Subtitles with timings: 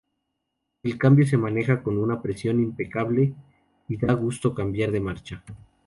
[0.81, 3.35] El cambio se maneja con una precisión impecable
[3.87, 5.43] y da gusto cambiar de marcha.